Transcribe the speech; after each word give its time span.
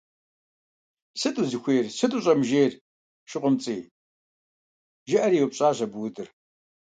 Сыт 1.19 1.35
узыхуейр, 1.41 1.85
сыт 1.97 2.11
ущӀэмыжейр, 2.17 2.73
ШыкъумцӀий,- 3.29 3.81
жиӀэри 5.09 5.37
еупщӀащ 5.41 5.79
абы 5.85 5.97
Удыр. 6.05 6.27